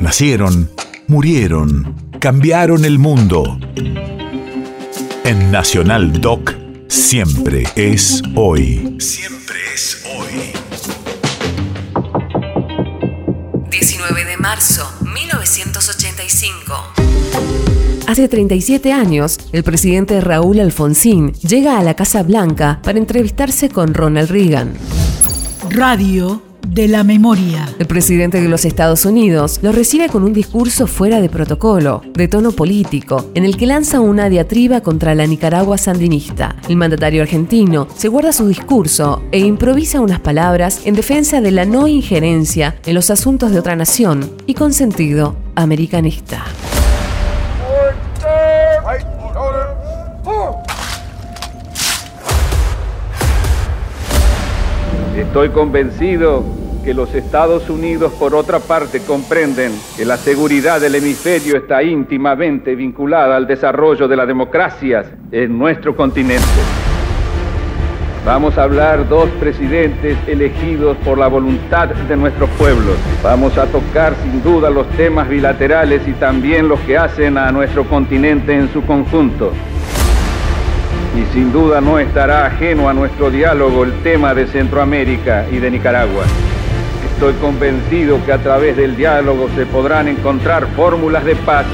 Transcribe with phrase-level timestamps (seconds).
[0.00, 0.70] Nacieron,
[1.08, 3.60] murieron, cambiaron el mundo.
[5.24, 6.54] En Nacional Doc,
[6.88, 8.96] siempre es hoy.
[8.98, 10.52] Siempre es hoy.
[13.70, 16.74] 19 de marzo, 1985.
[18.06, 23.92] Hace 37 años, el presidente Raúl Alfonsín llega a la Casa Blanca para entrevistarse con
[23.92, 24.72] Ronald Reagan.
[25.68, 27.68] Radio de la memoria.
[27.80, 32.28] El presidente de los Estados Unidos lo recibe con un discurso fuera de protocolo, de
[32.28, 36.54] tono político, en el que lanza una diatriba contra la Nicaragua sandinista.
[36.68, 41.64] El mandatario argentino se guarda su discurso e improvisa unas palabras en defensa de la
[41.64, 46.44] no injerencia en los asuntos de otra nación y con sentido americanista.
[55.16, 61.56] Estoy convencido que los Estados Unidos, por otra parte, comprenden que la seguridad del hemisferio
[61.56, 66.44] está íntimamente vinculada al desarrollo de las democracias en nuestro continente.
[68.24, 72.96] Vamos a hablar dos presidentes elegidos por la voluntad de nuestros pueblos.
[73.22, 77.84] Vamos a tocar sin duda los temas bilaterales y también los que hacen a nuestro
[77.84, 79.52] continente en su conjunto
[81.16, 85.70] y sin duda no estará ajeno a nuestro diálogo el tema de Centroamérica y de
[85.70, 86.24] Nicaragua.
[87.20, 91.66] Estoy convencido que a través del diálogo se podrán encontrar fórmulas de paz,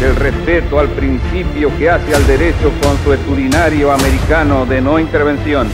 [0.00, 5.66] del respeto al principio que hace al derecho consuetudinario americano de no intervención,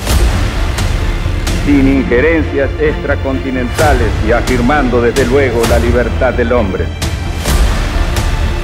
[1.66, 6.86] sin injerencias extracontinentales y afirmando desde luego la libertad del hombre.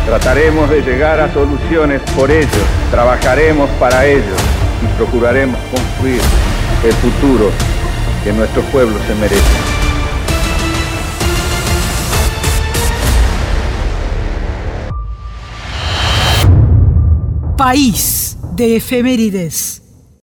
[0.06, 4.40] Trataremos de llegar a soluciones por ellos, trabajaremos para ellos
[4.82, 6.22] y procuraremos construir
[6.82, 7.50] el futuro
[8.24, 9.42] que nuestro pueblo se merece.
[17.56, 19.78] País de efemérides.